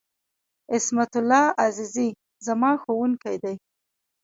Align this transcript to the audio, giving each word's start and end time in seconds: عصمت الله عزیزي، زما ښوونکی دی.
عصمت 0.73 1.13
الله 1.21 1.45
عزیزي، 1.65 2.09
زما 2.47 2.71
ښوونکی 2.81 3.35
دی. 3.43 3.55